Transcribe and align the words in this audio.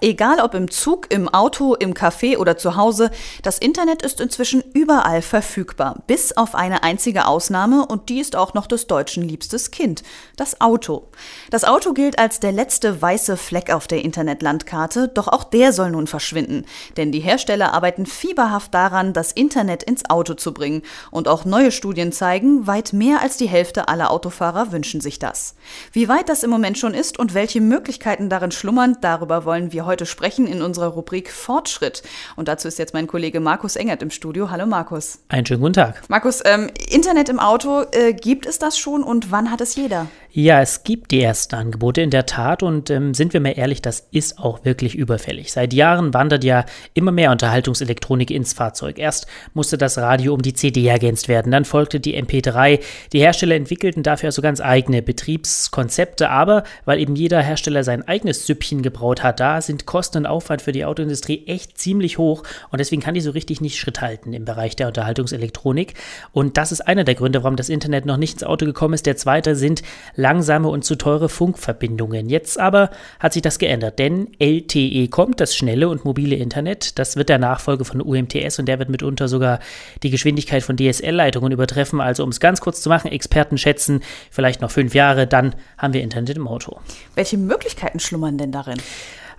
Egal 0.00 0.40
ob 0.40 0.54
im 0.54 0.70
Zug, 0.70 1.06
im 1.12 1.28
Auto, 1.28 1.74
im 1.74 1.94
Café 1.94 2.36
oder 2.36 2.56
zu 2.58 2.76
Hause, 2.76 3.10
das 3.42 3.58
Internet 3.58 4.02
ist 4.02 4.20
inzwischen 4.20 4.62
überall 4.74 5.22
verfügbar, 5.22 6.02
bis 6.06 6.36
auf 6.36 6.54
eine 6.54 6.82
einzige 6.82 7.26
Ausnahme 7.26 7.86
und 7.86 8.08
die 8.08 8.20
ist 8.20 8.36
auch 8.36 8.52
noch 8.52 8.66
des 8.66 8.86
Deutschen 8.86 9.22
liebstes 9.22 9.70
Kind, 9.70 10.02
das 10.36 10.60
Auto. 10.60 11.08
Das 11.50 11.64
Auto 11.64 11.94
gilt 11.94 12.18
als 12.18 12.40
der 12.40 12.52
letzte 12.52 13.00
weiße 13.00 13.36
Fleck 13.36 13.72
auf 13.72 13.86
der 13.86 14.04
Internetlandkarte, 14.04 15.08
doch 15.08 15.28
auch 15.28 15.44
der 15.44 15.72
soll 15.72 15.90
nun 15.90 16.06
verschwinden, 16.06 16.66
denn 16.96 17.10
die 17.10 17.20
Hersteller 17.20 17.72
arbeiten 17.72 18.04
fieberhaft 18.04 18.74
daran, 18.74 19.14
das 19.14 19.32
Internet 19.32 19.82
ins 19.82 20.08
Auto 20.10 20.34
zu 20.34 20.52
bringen 20.52 20.82
und 21.10 21.26
auch 21.26 21.44
neue 21.44 21.72
Studien 21.72 22.12
zeigen, 22.12 22.66
weit 22.66 22.92
mehr 22.92 23.22
als 23.22 23.38
die 23.38 23.48
Hälfte 23.48 23.88
aller 23.88 24.10
Autofahrer 24.10 24.72
wünschen 24.72 25.00
sich 25.00 25.18
das. 25.18 25.54
Wie 25.92 26.08
weit 26.08 26.28
das 26.28 26.42
im 26.42 26.50
Moment 26.50 26.76
schon 26.76 26.92
ist 26.92 27.18
und 27.18 27.32
welche 27.32 27.60
Möglichkeiten 27.60 28.28
darin 28.28 28.50
schlummern, 28.50 28.98
darüber 29.00 29.44
wollen 29.44 29.72
wir 29.72 29.86
heute 29.86 29.95
sprechen 30.04 30.46
in 30.46 30.60
unserer 30.60 30.88
Rubrik 30.88 31.30
Fortschritt. 31.30 32.02
Und 32.36 32.48
dazu 32.48 32.68
ist 32.68 32.78
jetzt 32.78 32.92
mein 32.92 33.06
Kollege 33.06 33.40
Markus 33.40 33.76
Engert 33.76 34.02
im 34.02 34.10
Studio. 34.10 34.50
Hallo 34.50 34.66
Markus. 34.66 35.20
Einen 35.28 35.46
schönen 35.46 35.60
guten 35.60 35.72
Tag. 35.72 36.02
Markus, 36.08 36.42
ähm, 36.44 36.70
Internet 36.90 37.30
im 37.30 37.38
Auto, 37.38 37.84
äh, 37.92 38.12
gibt 38.12 38.44
es 38.44 38.58
das 38.58 38.76
schon 38.76 39.02
und 39.02 39.30
wann 39.30 39.50
hat 39.50 39.60
es 39.60 39.76
jeder? 39.76 40.08
Ja, 40.38 40.60
es 40.60 40.84
gibt 40.84 41.12
die 41.12 41.22
ersten 41.22 41.54
Angebote 41.54 42.02
in 42.02 42.10
der 42.10 42.26
Tat 42.26 42.62
und 42.62 42.90
ähm, 42.90 43.14
sind 43.14 43.32
wir 43.32 43.40
mal 43.40 43.56
ehrlich, 43.56 43.80
das 43.80 44.06
ist 44.10 44.38
auch 44.38 44.66
wirklich 44.66 44.94
überfällig. 44.94 45.50
Seit 45.50 45.72
Jahren 45.72 46.12
wandert 46.12 46.44
ja 46.44 46.66
immer 46.92 47.10
mehr 47.10 47.30
Unterhaltungselektronik 47.30 48.30
ins 48.30 48.52
Fahrzeug. 48.52 48.98
Erst 48.98 49.26
musste 49.54 49.78
das 49.78 49.96
Radio 49.96 50.34
um 50.34 50.42
die 50.42 50.52
CD 50.52 50.86
ergänzt 50.86 51.28
werden, 51.28 51.52
dann 51.52 51.64
folgte 51.64 52.00
die 52.00 52.22
MP3. 52.22 52.80
Die 53.14 53.20
Hersteller 53.20 53.54
entwickelten 53.54 54.02
dafür 54.02 54.26
also 54.26 54.42
ganz 54.42 54.60
eigene 54.60 55.00
Betriebskonzepte, 55.00 56.28
aber 56.28 56.64
weil 56.84 57.00
eben 57.00 57.16
jeder 57.16 57.40
Hersteller 57.40 57.82
sein 57.82 58.06
eigenes 58.06 58.44
Süppchen 58.44 58.82
gebraut 58.82 59.22
hat, 59.22 59.40
da 59.40 59.62
sind 59.62 59.86
Kosten 59.86 60.18
und 60.18 60.26
Aufwand 60.26 60.60
für 60.60 60.72
die 60.72 60.84
Autoindustrie 60.84 61.46
echt 61.46 61.78
ziemlich 61.78 62.18
hoch 62.18 62.42
und 62.70 62.78
deswegen 62.78 63.00
kann 63.00 63.14
die 63.14 63.22
so 63.22 63.30
richtig 63.30 63.62
nicht 63.62 63.78
Schritt 63.78 64.02
halten 64.02 64.34
im 64.34 64.44
Bereich 64.44 64.76
der 64.76 64.88
Unterhaltungselektronik. 64.88 65.94
Und 66.32 66.58
das 66.58 66.72
ist 66.72 66.82
einer 66.82 67.04
der 67.04 67.14
Gründe, 67.14 67.42
warum 67.42 67.56
das 67.56 67.70
Internet 67.70 68.04
noch 68.04 68.18
nicht 68.18 68.34
ins 68.34 68.44
Auto 68.44 68.66
gekommen 68.66 68.92
ist. 68.92 69.06
Der 69.06 69.16
zweite 69.16 69.56
sind 69.56 69.82
langsame 70.26 70.68
und 70.68 70.84
zu 70.84 70.96
teure 70.96 71.28
Funkverbindungen. 71.28 72.28
Jetzt 72.28 72.58
aber 72.58 72.90
hat 73.20 73.32
sich 73.32 73.42
das 73.42 73.60
geändert, 73.60 74.00
denn 74.00 74.32
LTE 74.40 75.06
kommt, 75.06 75.38
das 75.38 75.54
schnelle 75.54 75.88
und 75.88 76.04
mobile 76.04 76.34
Internet. 76.34 76.98
Das 76.98 77.14
wird 77.14 77.28
der 77.28 77.38
Nachfolge 77.38 77.84
von 77.84 78.00
UMTS 78.00 78.58
und 78.58 78.66
der 78.66 78.80
wird 78.80 78.88
mitunter 78.88 79.28
sogar 79.28 79.60
die 80.02 80.10
Geschwindigkeit 80.10 80.64
von 80.64 80.76
DSL-Leitungen 80.76 81.52
übertreffen. 81.52 82.00
Also 82.00 82.24
um 82.24 82.30
es 82.30 82.40
ganz 82.40 82.60
kurz 82.60 82.82
zu 82.82 82.88
machen, 82.88 83.12
Experten 83.12 83.56
schätzen 83.56 84.00
vielleicht 84.32 84.62
noch 84.62 84.72
fünf 84.72 84.96
Jahre, 84.96 85.28
dann 85.28 85.54
haben 85.78 85.94
wir 85.94 86.02
Internet 86.02 86.36
im 86.36 86.48
Auto. 86.48 86.80
Welche 87.14 87.38
Möglichkeiten 87.38 88.00
schlummern 88.00 88.36
denn 88.36 88.50
darin? 88.50 88.80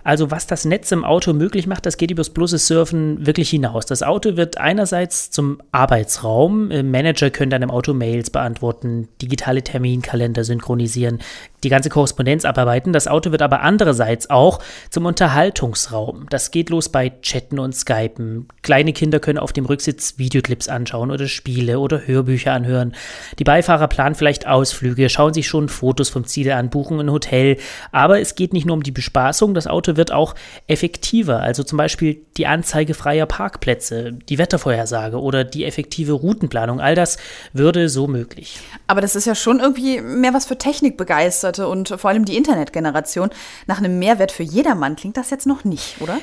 Also 0.08 0.30
was 0.30 0.46
das 0.46 0.64
Netz 0.64 0.90
im 0.90 1.04
Auto 1.04 1.34
möglich 1.34 1.66
macht, 1.66 1.84
das 1.84 1.98
geht 1.98 2.10
übers 2.10 2.30
bloße 2.30 2.56
Surfen 2.56 3.26
wirklich 3.26 3.50
hinaus. 3.50 3.84
Das 3.84 4.02
Auto 4.02 4.38
wird 4.38 4.56
einerseits 4.56 5.30
zum 5.30 5.60
Arbeitsraum. 5.70 6.70
Äh, 6.70 6.82
Manager 6.82 7.28
können 7.28 7.50
dann 7.50 7.60
im 7.60 7.70
Auto 7.70 7.92
Mails 7.92 8.30
beantworten, 8.30 9.08
digitale 9.20 9.62
Terminkalender 9.62 10.44
synchronisieren, 10.44 11.18
die 11.64 11.68
ganze 11.68 11.88
Korrespondenz 11.88 12.44
abarbeiten. 12.44 12.92
Das 12.92 13.08
Auto 13.08 13.32
wird 13.32 13.42
aber 13.42 13.62
andererseits 13.62 14.30
auch 14.30 14.60
zum 14.90 15.06
Unterhaltungsraum. 15.06 16.26
Das 16.30 16.50
geht 16.50 16.70
los 16.70 16.88
bei 16.88 17.12
Chatten 17.22 17.58
und 17.58 17.74
Skypen. 17.74 18.48
Kleine 18.62 18.92
Kinder 18.92 19.18
können 19.20 19.38
auf 19.38 19.52
dem 19.52 19.66
Rücksitz 19.66 20.18
Videoclips 20.18 20.68
anschauen 20.68 21.10
oder 21.10 21.26
Spiele 21.26 21.80
oder 21.80 22.06
Hörbücher 22.06 22.52
anhören. 22.52 22.94
Die 23.38 23.44
Beifahrer 23.44 23.88
planen 23.88 24.14
vielleicht 24.14 24.46
Ausflüge, 24.46 25.08
schauen 25.08 25.34
sich 25.34 25.48
schon 25.48 25.68
Fotos 25.68 26.08
vom 26.08 26.24
Ziel 26.24 26.50
an, 26.52 26.70
buchen 26.70 27.00
ein 27.00 27.10
Hotel. 27.10 27.56
Aber 27.92 28.20
es 28.20 28.34
geht 28.34 28.52
nicht 28.52 28.66
nur 28.66 28.76
um 28.76 28.82
die 28.82 28.92
Bespaßung, 28.92 29.54
das 29.54 29.66
Auto 29.66 29.96
wird 29.96 30.12
auch 30.12 30.34
effektiver. 30.66 31.40
Also 31.40 31.62
zum 31.64 31.78
Beispiel 31.78 32.20
die 32.36 32.46
Anzeige 32.46 32.94
freier 32.94 33.26
Parkplätze, 33.26 34.12
die 34.28 34.38
Wettervorhersage 34.38 35.20
oder 35.20 35.44
die 35.44 35.64
effektive 35.64 36.12
Routenplanung. 36.12 36.80
All 36.80 36.94
das 36.94 37.18
würde 37.52 37.88
so 37.88 38.06
möglich. 38.06 38.60
Aber 38.86 39.00
das 39.00 39.16
ist 39.16 39.26
ja 39.26 39.34
schon 39.34 39.60
irgendwie 39.60 40.00
mehr 40.00 40.34
was 40.34 40.46
für 40.46 40.56
Technikbegeisterte 40.56 41.47
und 41.58 41.88
vor 41.88 42.10
allem 42.10 42.24
die 42.24 42.36
Internetgeneration. 42.36 43.30
Nach 43.66 43.78
einem 43.78 43.98
Mehrwert 43.98 44.32
für 44.32 44.42
jedermann 44.42 44.96
klingt 44.96 45.16
das 45.16 45.30
jetzt 45.30 45.46
noch 45.46 45.64
nicht, 45.64 46.00
oder? 46.00 46.18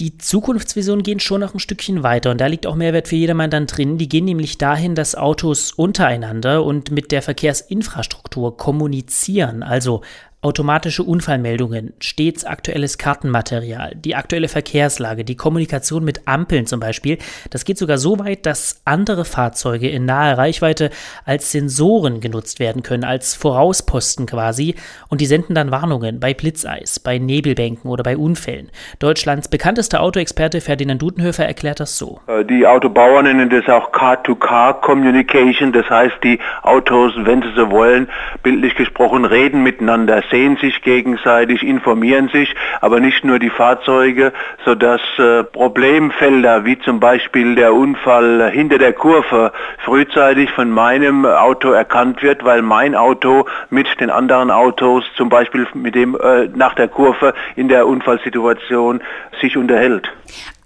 die 0.00 0.16
Zukunftsvisionen 0.16 1.02
gehen 1.02 1.20
schon 1.20 1.40
noch 1.40 1.54
ein 1.54 1.60
Stückchen 1.60 2.02
weiter 2.02 2.30
und 2.30 2.40
da 2.40 2.46
liegt 2.46 2.66
auch 2.66 2.74
Mehrwert 2.74 3.08
für 3.08 3.16
jedermann 3.16 3.50
dann 3.50 3.66
drin. 3.66 3.98
Die 3.98 4.08
gehen 4.08 4.24
nämlich 4.24 4.58
dahin, 4.58 4.94
dass 4.94 5.14
Autos 5.14 5.72
untereinander 5.72 6.64
und 6.64 6.90
mit 6.90 7.12
der 7.12 7.22
Verkehrsinfrastruktur 7.22 8.56
kommunizieren, 8.56 9.62
also 9.62 10.00
automatische 10.42 11.04
Unfallmeldungen, 11.04 11.94
stets 12.00 12.44
aktuelles 12.44 12.98
Kartenmaterial, 12.98 13.92
die 13.94 14.16
aktuelle 14.16 14.48
Verkehrslage, 14.48 15.24
die 15.24 15.36
Kommunikation 15.36 16.04
mit 16.04 16.26
Ampeln 16.26 16.66
zum 16.66 16.80
Beispiel. 16.80 17.18
Das 17.50 17.64
geht 17.64 17.78
sogar 17.78 17.96
so 17.96 18.18
weit, 18.18 18.44
dass 18.44 18.82
andere 18.84 19.24
Fahrzeuge 19.24 19.88
in 19.88 20.04
naher 20.04 20.38
Reichweite 20.38 20.90
als 21.24 21.52
Sensoren 21.52 22.20
genutzt 22.20 22.58
werden 22.58 22.82
können, 22.82 23.04
als 23.04 23.36
Vorausposten 23.36 24.26
quasi. 24.26 24.74
Und 25.08 25.20
die 25.20 25.26
senden 25.26 25.54
dann 25.54 25.70
Warnungen 25.70 26.18
bei 26.18 26.34
Blitzeis, 26.34 26.98
bei 26.98 27.18
Nebelbänken 27.18 27.88
oder 27.88 28.02
bei 28.02 28.16
Unfällen. 28.16 28.70
Deutschlands 28.98 29.46
bekanntester 29.46 30.02
Autoexperte 30.02 30.60
Ferdinand 30.60 31.00
Dudenhöfer 31.00 31.46
erklärt 31.46 31.78
das 31.78 31.96
so. 31.96 32.20
Äh, 32.26 32.44
die 32.44 32.66
Autobauer 32.66 33.22
nennen 33.22 33.48
das 33.48 33.68
auch 33.68 33.92
Car-to-Car-Communication. 33.92 35.72
Das 35.72 35.88
heißt, 35.88 36.16
die 36.24 36.40
Autos, 36.62 37.12
wenn 37.16 37.42
sie 37.42 37.52
so 37.54 37.70
wollen, 37.70 38.08
bildlich 38.42 38.74
gesprochen, 38.74 39.24
reden 39.24 39.62
miteinander 39.62 40.20
sehen 40.32 40.56
sich 40.56 40.82
gegenseitig, 40.82 41.62
informieren 41.62 42.28
sich, 42.28 42.52
aber 42.80 42.98
nicht 42.98 43.24
nur 43.24 43.38
die 43.38 43.50
Fahrzeuge, 43.50 44.32
sodass 44.64 45.00
äh, 45.18 45.44
Problemfelder 45.44 46.64
wie 46.64 46.78
zum 46.80 46.98
Beispiel 46.98 47.54
der 47.54 47.74
Unfall 47.74 48.50
hinter 48.50 48.78
der 48.78 48.94
Kurve 48.94 49.52
frühzeitig 49.84 50.50
von 50.50 50.70
meinem 50.70 51.24
Auto 51.24 51.70
erkannt 51.70 52.22
wird, 52.22 52.44
weil 52.44 52.62
mein 52.62 52.96
Auto 52.96 53.46
mit 53.70 54.00
den 54.00 54.10
anderen 54.10 54.50
Autos 54.50 55.04
zum 55.16 55.28
Beispiel 55.28 55.66
mit 55.74 55.94
dem 55.94 56.16
äh, 56.16 56.48
nach 56.54 56.74
der 56.74 56.88
Kurve 56.88 57.34
in 57.54 57.68
der 57.68 57.86
Unfallsituation 57.86 59.02
sich 59.40 59.56
unterhält. 59.56 60.10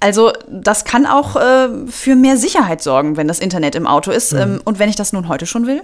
Also 0.06 0.33
das 0.49 0.84
kann 0.84 1.05
auch 1.05 1.34
äh, 1.34 1.69
für 1.89 2.15
mehr 2.15 2.37
Sicherheit 2.37 2.81
sorgen, 2.81 3.17
wenn 3.17 3.27
das 3.27 3.41
Internet 3.41 3.75
im 3.75 3.89
Auto 3.89 4.12
ist. 4.12 4.33
Mhm. 4.33 4.39
Ähm, 4.39 4.61
und 4.65 4.78
wenn 4.78 4.89
ich 4.89 4.94
das 4.94 5.12
nun 5.12 5.27
heute 5.27 5.47
schon 5.47 5.67
will? 5.67 5.83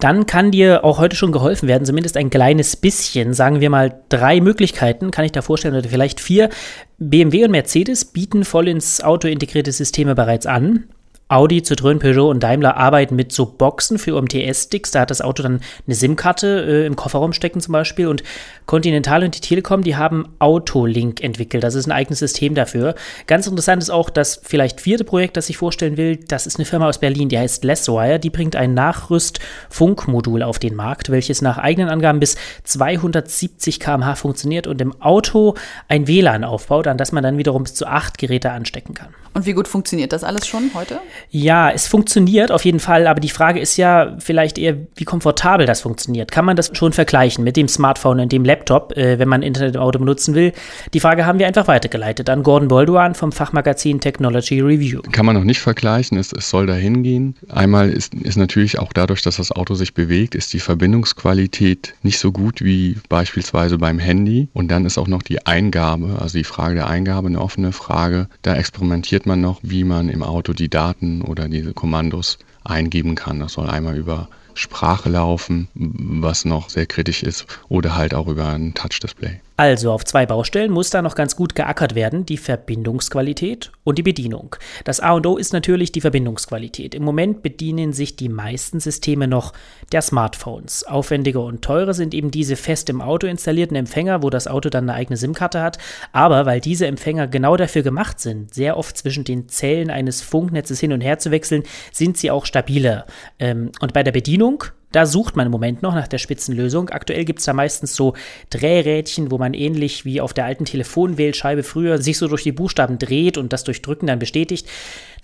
Dann 0.00 0.26
kann 0.26 0.50
dir 0.50 0.84
auch 0.84 0.98
heute 0.98 1.14
schon 1.14 1.30
geholfen 1.30 1.68
werden, 1.68 1.84
zumindest 1.84 2.16
ein 2.16 2.30
kleines 2.30 2.74
bisschen. 2.74 3.32
Sagen 3.32 3.60
wir 3.60 3.70
mal 3.70 4.00
drei 4.08 4.40
Möglichkeiten, 4.40 5.12
kann 5.12 5.24
ich 5.24 5.30
da 5.30 5.40
vorstellen, 5.40 5.76
oder 5.76 5.88
vielleicht 5.88 6.20
vier. 6.20 6.50
BMW 6.98 7.44
und 7.44 7.52
Mercedes 7.52 8.06
bieten 8.06 8.44
voll 8.44 8.66
ins 8.66 9.00
Auto 9.04 9.28
integrierte 9.28 9.70
Systeme 9.70 10.16
bereits 10.16 10.46
an. 10.46 10.88
Audi, 11.28 11.60
Citroën, 11.60 11.98
Peugeot 11.98 12.28
und 12.28 12.42
Daimler 12.42 12.76
arbeiten 12.76 13.16
mit 13.16 13.32
so 13.32 13.46
Boxen 13.46 13.98
für 13.98 14.14
UMTS-Sticks. 14.14 14.90
Da 14.90 15.00
hat 15.00 15.10
das 15.10 15.22
Auto 15.22 15.42
dann 15.42 15.60
eine 15.86 15.94
SIM-Karte 15.94 16.64
äh, 16.68 16.86
im 16.86 16.96
Kofferraum 16.96 17.32
stecken 17.32 17.62
zum 17.62 17.72
Beispiel. 17.72 18.08
Und 18.08 18.22
Continental 18.66 19.24
und 19.24 19.34
die 19.34 19.40
Telekom, 19.40 19.82
die 19.82 19.96
haben 19.96 20.28
Autolink 20.38 21.22
entwickelt. 21.22 21.64
Das 21.64 21.74
ist 21.74 21.86
ein 21.86 21.92
eigenes 21.92 22.18
System 22.18 22.54
dafür. 22.54 22.94
Ganz 23.26 23.46
interessant 23.46 23.82
ist 23.82 23.88
auch 23.88 24.10
das 24.10 24.38
vielleicht 24.42 24.82
vierte 24.82 25.04
Projekt, 25.04 25.38
das 25.38 25.48
ich 25.48 25.56
vorstellen 25.56 25.96
will. 25.96 26.16
Das 26.16 26.46
ist 26.46 26.58
eine 26.58 26.66
Firma 26.66 26.88
aus 26.88 26.98
Berlin, 26.98 27.30
die 27.30 27.38
heißt 27.38 27.64
Lesswire. 27.64 28.18
Die 28.18 28.30
bringt 28.30 28.54
ein 28.54 28.74
Nachrüst-Funkmodul 28.74 30.42
auf 30.42 30.58
den 30.58 30.74
Markt, 30.74 31.10
welches 31.10 31.40
nach 31.40 31.56
eigenen 31.56 31.88
Angaben 31.88 32.20
bis 32.20 32.36
270 32.64 33.80
km/h 33.80 34.16
funktioniert 34.16 34.66
und 34.66 34.78
im 34.82 35.00
Auto 35.00 35.54
ein 35.88 36.06
WLAN 36.06 36.44
aufbaut, 36.44 36.86
an 36.86 36.98
das 36.98 37.12
man 37.12 37.22
dann 37.22 37.38
wiederum 37.38 37.62
bis 37.62 37.74
zu 37.74 37.86
acht 37.86 38.18
Geräte 38.18 38.50
anstecken 38.50 38.92
kann. 38.92 39.14
Und 39.32 39.46
wie 39.46 39.52
gut 39.52 39.66
funktioniert 39.66 40.12
das 40.12 40.22
alles 40.22 40.46
schon 40.46 40.70
heute? 40.74 41.00
Ja, 41.30 41.70
es 41.70 41.86
funktioniert 41.86 42.52
auf 42.52 42.64
jeden 42.64 42.80
Fall, 42.80 43.06
aber 43.06 43.20
die 43.20 43.28
Frage 43.28 43.60
ist 43.60 43.76
ja 43.76 44.16
vielleicht 44.18 44.58
eher, 44.58 44.76
wie 44.94 45.04
komfortabel 45.04 45.66
das 45.66 45.80
funktioniert. 45.80 46.30
Kann 46.30 46.44
man 46.44 46.56
das 46.56 46.70
schon 46.74 46.92
vergleichen 46.92 47.44
mit 47.44 47.56
dem 47.56 47.68
Smartphone 47.68 48.20
und 48.20 48.32
dem 48.32 48.44
Laptop, 48.44 48.96
äh, 48.96 49.18
wenn 49.18 49.28
man 49.28 49.42
Internet 49.42 49.74
im 49.76 49.80
Auto 49.80 49.98
benutzen 49.98 50.34
will? 50.34 50.52
Die 50.92 51.00
Frage 51.00 51.26
haben 51.26 51.38
wir 51.38 51.46
einfach 51.46 51.68
weitergeleitet 51.68 52.30
an 52.30 52.42
Gordon 52.42 52.68
Bolduan 52.68 53.14
vom 53.14 53.32
Fachmagazin 53.32 54.00
Technology 54.00 54.60
Review. 54.60 55.02
Kann 55.12 55.26
man 55.26 55.36
noch 55.36 55.44
nicht 55.44 55.60
vergleichen, 55.60 56.18
es, 56.18 56.32
es 56.32 56.50
soll 56.50 56.66
dahin 56.66 57.02
gehen. 57.02 57.36
Einmal 57.48 57.90
ist, 57.90 58.14
ist 58.14 58.36
natürlich 58.36 58.78
auch 58.78 58.92
dadurch, 58.92 59.22
dass 59.22 59.36
das 59.36 59.52
Auto 59.52 59.74
sich 59.74 59.94
bewegt, 59.94 60.34
ist 60.34 60.52
die 60.52 60.60
Verbindungsqualität 60.60 61.94
nicht 62.02 62.18
so 62.18 62.32
gut 62.32 62.62
wie 62.62 62.96
beispielsweise 63.08 63.78
beim 63.78 63.98
Handy. 63.98 64.48
Und 64.52 64.68
dann 64.68 64.86
ist 64.86 64.98
auch 64.98 65.08
noch 65.08 65.22
die 65.22 65.46
Eingabe, 65.46 66.18
also 66.20 66.38
die 66.38 66.44
Frage 66.44 66.74
der 66.76 66.88
Eingabe 66.88 67.28
eine 67.28 67.40
offene 67.40 67.72
Frage. 67.72 68.28
Da 68.42 68.54
experimentiert 68.56 69.26
man 69.26 69.40
noch, 69.40 69.60
wie 69.62 69.84
man 69.84 70.08
im 70.08 70.22
Auto 70.22 70.52
die 70.52 70.68
Daten 70.68 71.03
oder 71.22 71.48
diese 71.48 71.72
Kommandos 71.72 72.38
eingeben 72.64 73.14
kann. 73.14 73.40
Das 73.40 73.54
soll 73.54 73.68
einmal 73.68 73.96
über 73.96 74.28
Sprache 74.54 75.08
laufen, 75.08 75.68
was 75.74 76.44
noch 76.44 76.70
sehr 76.70 76.86
kritisch 76.86 77.22
ist, 77.22 77.46
oder 77.68 77.96
halt 77.96 78.14
auch 78.14 78.28
über 78.28 78.48
ein 78.48 78.74
Touch-Display. 78.74 79.40
Also 79.56 79.92
auf 79.92 80.04
zwei 80.04 80.26
Baustellen 80.26 80.72
muss 80.72 80.90
da 80.90 81.00
noch 81.00 81.14
ganz 81.14 81.36
gut 81.36 81.54
geackert 81.54 81.94
werden, 81.94 82.26
die 82.26 82.38
Verbindungsqualität 82.38 83.70
und 83.84 83.98
die 83.98 84.02
Bedienung. 84.02 84.56
Das 84.82 84.98
A 84.98 85.12
und 85.12 85.26
O 85.28 85.36
ist 85.36 85.52
natürlich 85.52 85.92
die 85.92 86.00
Verbindungsqualität. 86.00 86.92
Im 86.92 87.04
Moment 87.04 87.42
bedienen 87.42 87.92
sich 87.92 88.16
die 88.16 88.28
meisten 88.28 88.80
Systeme 88.80 89.28
noch 89.28 89.52
der 89.92 90.02
Smartphones. 90.02 90.82
Aufwendiger 90.82 91.44
und 91.44 91.62
teurer 91.62 91.94
sind 91.94 92.14
eben 92.14 92.32
diese 92.32 92.56
fest 92.56 92.90
im 92.90 93.00
Auto 93.00 93.28
installierten 93.28 93.76
Empfänger, 93.76 94.24
wo 94.24 94.30
das 94.30 94.48
Auto 94.48 94.70
dann 94.70 94.90
eine 94.90 94.98
eigene 94.98 95.16
SIM-Karte 95.16 95.62
hat. 95.62 95.78
Aber 96.10 96.46
weil 96.46 96.60
diese 96.60 96.88
Empfänger 96.88 97.28
genau 97.28 97.56
dafür 97.56 97.82
gemacht 97.82 98.18
sind, 98.18 98.52
sehr 98.52 98.76
oft 98.76 98.98
zwischen 98.98 99.22
den 99.22 99.48
Zellen 99.48 99.88
eines 99.88 100.20
Funknetzes 100.20 100.80
hin 100.80 100.92
und 100.92 101.00
her 101.00 101.20
zu 101.20 101.30
wechseln, 101.30 101.62
sind 101.92 102.16
sie 102.16 102.32
auch 102.32 102.46
stabiler. 102.46 103.06
Ähm, 103.38 103.70
und 103.80 103.92
bei 103.92 104.02
der 104.02 104.12
Bedienung 104.12 104.64
da 104.94 105.06
sucht 105.06 105.34
man 105.34 105.46
im 105.46 105.52
Moment 105.52 105.82
noch 105.82 105.94
nach 105.94 106.06
der 106.06 106.18
Spitzenlösung. 106.18 106.88
Aktuell 106.90 107.24
gibt 107.24 107.40
es 107.40 107.46
da 107.46 107.52
meistens 107.52 107.96
so 107.96 108.14
Drehrädchen, 108.50 109.32
wo 109.32 109.38
man 109.38 109.52
ähnlich 109.52 110.04
wie 110.04 110.20
auf 110.20 110.32
der 110.32 110.44
alten 110.44 110.64
Telefonwählscheibe 110.64 111.64
früher 111.64 111.98
sich 112.00 112.16
so 112.16 112.28
durch 112.28 112.44
die 112.44 112.52
Buchstaben 112.52 112.98
dreht 112.98 113.36
und 113.36 113.52
das 113.52 113.64
durch 113.64 113.82
Drücken 113.82 114.06
dann 114.06 114.20
bestätigt. 114.20 114.68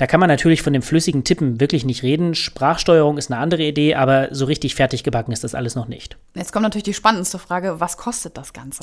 Da 0.01 0.07
kann 0.07 0.19
man 0.19 0.29
natürlich 0.29 0.63
von 0.63 0.73
dem 0.73 0.83
flüssigen 0.83 1.25
Tippen 1.25 1.61
wirklich 1.61 1.85
nicht 1.85 2.03
reden. 2.03 2.35
Sprachsteuerung 2.35 3.19
ist 3.19 3.31
eine 3.31 3.41
andere 3.41 3.63
Idee, 3.63 3.95
aber 3.95 4.29
so 4.35 4.47
richtig 4.47 4.75
fertig 4.75 5.05
gebacken 5.05 5.31
ist 5.31 5.45
das 5.45 5.55
alles 5.55 5.75
noch 5.75 5.89
nicht. 5.89 6.17
Jetzt 6.35 6.53
kommt 6.53 6.63
natürlich 6.63 6.85
die 6.85 6.95
spannendste 6.95 7.39
Frage, 7.39 7.81
was 7.81 7.97
kostet 7.97 8.37
das 8.39 8.53
Ganze? 8.53 8.81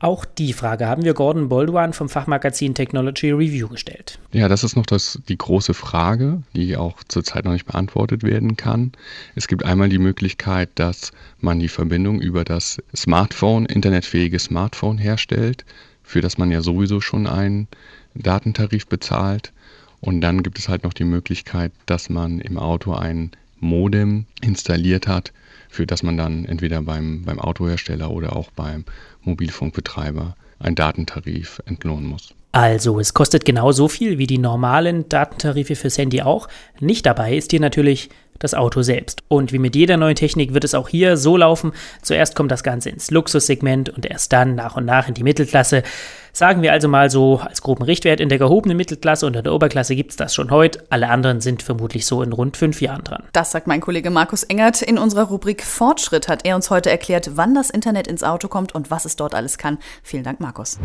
Auch 0.00 0.24
die 0.24 0.52
Frage 0.52 0.86
haben 0.86 1.02
wir 1.02 1.14
Gordon 1.14 1.48
Bolduan 1.48 1.92
vom 1.92 2.08
Fachmagazin 2.08 2.74
Technology 2.74 3.30
Review 3.30 3.68
gestellt. 3.68 4.18
Ja, 4.32 4.48
das 4.48 4.62
ist 4.62 4.76
noch 4.76 4.86
das, 4.86 5.18
die 5.28 5.38
große 5.38 5.72
Frage, 5.72 6.42
die 6.54 6.76
auch 6.76 7.02
zurzeit 7.08 7.44
noch 7.46 7.52
nicht 7.52 7.66
beantwortet 7.66 8.22
werden 8.22 8.56
kann. 8.56 8.92
Es 9.34 9.48
gibt 9.48 9.64
einmal 9.64 9.88
die 9.88 9.98
Möglichkeit, 9.98 10.20
Möglichkeit, 10.20 10.70
dass 10.74 11.12
man 11.40 11.58
die 11.58 11.68
Verbindung 11.68 12.20
über 12.20 12.44
das 12.44 12.82
Smartphone, 12.94 13.64
internetfähige 13.64 14.38
Smartphone 14.38 14.98
herstellt, 14.98 15.64
für 16.02 16.20
das 16.20 16.36
man 16.36 16.50
ja 16.50 16.60
sowieso 16.60 17.00
schon 17.00 17.26
einen 17.26 17.68
Datentarif 18.14 18.86
bezahlt. 18.86 19.52
Und 20.00 20.20
dann 20.20 20.42
gibt 20.42 20.58
es 20.58 20.68
halt 20.68 20.84
noch 20.84 20.92
die 20.92 21.04
Möglichkeit, 21.04 21.72
dass 21.86 22.08
man 22.08 22.40
im 22.40 22.58
Auto 22.58 22.92
ein 22.92 23.32
Modem 23.58 24.26
installiert 24.40 25.06
hat, 25.06 25.32
für 25.68 25.86
das 25.86 26.02
man 26.02 26.16
dann 26.16 26.46
entweder 26.46 26.82
beim, 26.82 27.24
beim 27.24 27.38
Autohersteller 27.38 28.10
oder 28.10 28.34
auch 28.34 28.50
beim 28.50 28.84
Mobilfunkbetreiber 29.22 30.34
einen 30.58 30.74
Datentarif 30.74 31.60
entlohnen 31.66 32.06
muss. 32.06 32.34
Also, 32.52 32.98
es 32.98 33.14
kostet 33.14 33.44
genauso 33.44 33.86
viel 33.86 34.18
wie 34.18 34.26
die 34.26 34.38
normalen 34.38 35.08
Datentarife 35.08 35.76
fürs 35.76 35.98
Handy 35.98 36.22
auch. 36.22 36.48
Nicht 36.80 37.06
dabei 37.06 37.36
ist 37.36 37.52
hier 37.52 37.60
natürlich 37.60 38.10
das 38.40 38.54
Auto 38.54 38.82
selbst. 38.82 39.22
Und 39.28 39.52
wie 39.52 39.58
mit 39.58 39.76
jeder 39.76 39.96
neuen 39.96 40.16
Technik 40.16 40.52
wird 40.52 40.64
es 40.64 40.74
auch 40.74 40.88
hier 40.88 41.16
so 41.16 41.36
laufen. 41.36 41.72
Zuerst 42.02 42.34
kommt 42.34 42.50
das 42.50 42.64
Ganze 42.64 42.90
ins 42.90 43.12
Luxussegment 43.12 43.88
und 43.88 44.04
erst 44.04 44.32
dann 44.32 44.56
nach 44.56 44.76
und 44.76 44.84
nach 44.84 45.06
in 45.06 45.14
die 45.14 45.22
Mittelklasse. 45.22 45.84
Sagen 46.32 46.62
wir 46.62 46.72
also 46.72 46.88
mal 46.88 47.10
so 47.10 47.38
als 47.38 47.62
groben 47.62 47.82
Richtwert, 47.82 48.20
in 48.20 48.28
der 48.28 48.38
gehobenen 48.38 48.76
Mittelklasse 48.76 49.26
und 49.26 49.36
in 49.36 49.44
der 49.44 49.52
Oberklasse 49.52 49.94
gibt 49.94 50.10
es 50.10 50.16
das 50.16 50.34
schon 50.34 50.50
heute. 50.50 50.84
Alle 50.90 51.08
anderen 51.08 51.40
sind 51.40 51.62
vermutlich 51.62 52.06
so 52.06 52.22
in 52.22 52.32
rund 52.32 52.56
fünf 52.56 52.80
Jahren 52.80 53.04
dran. 53.04 53.24
Das 53.32 53.50
sagt 53.50 53.66
mein 53.66 53.80
Kollege 53.80 54.10
Markus 54.10 54.42
Engert. 54.44 54.82
In 54.82 54.98
unserer 54.98 55.24
Rubrik 55.24 55.62
Fortschritt 55.62 56.28
hat 56.28 56.44
er 56.44 56.56
uns 56.56 56.70
heute 56.70 56.90
erklärt, 56.90 57.32
wann 57.34 57.54
das 57.54 57.70
Internet 57.70 58.06
ins 58.06 58.22
Auto 58.22 58.48
kommt 58.48 58.74
und 58.74 58.90
was 58.90 59.04
es 59.04 59.16
dort 59.16 59.34
alles 59.34 59.58
kann. 59.58 59.78
Vielen 60.02 60.24
Dank, 60.24 60.40
Markus. 60.40 60.78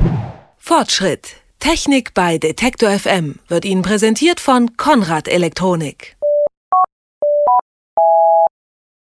Fortschritt. 0.58 1.36
Technik 1.60 2.14
bei 2.14 2.38
Detektor 2.38 2.92
FM 2.92 3.40
wird 3.48 3.66
Ihnen 3.66 3.82
präsentiert 3.82 4.40
von 4.40 4.78
Konrad 4.78 5.28
Elektronik. 5.28 6.16